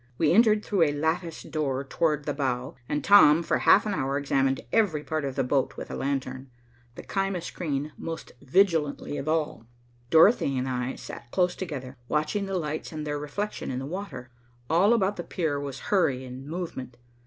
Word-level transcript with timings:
We 0.17 0.31
entered 0.31 0.65
through 0.65 0.81
a 0.81 0.93
latticed 0.93 1.51
door 1.51 1.83
toward 1.83 2.25
the 2.25 2.33
bow, 2.33 2.73
and 2.89 3.03
Tom 3.03 3.43
for 3.43 3.59
half 3.59 3.85
an 3.85 3.93
hour 3.93 4.17
examined 4.17 4.61
every 4.73 5.03
part 5.03 5.23
of 5.23 5.35
the 5.35 5.43
boat 5.43 5.77
with 5.77 5.91
a 5.91 5.95
lantern, 5.95 6.49
the 6.95 7.03
caema 7.03 7.39
screen 7.39 7.91
most 7.99 8.31
vigilantly 8.41 9.17
of 9.19 9.27
all. 9.27 9.67
Dorothy 10.09 10.57
and 10.57 10.67
I 10.67 10.95
sat 10.95 11.29
close 11.29 11.55
together, 11.55 11.97
watching 12.07 12.47
the 12.47 12.57
lights 12.57 12.91
and 12.91 13.05
their 13.05 13.19
reflection 13.19 13.69
in 13.69 13.77
the 13.77 13.85
water. 13.85 14.31
All 14.71 14.93
about 14.95 15.17
the 15.17 15.23
pier 15.23 15.59
was 15.59 15.79
hurry 15.91 16.25
and 16.25 16.47
movement. 16.47 16.97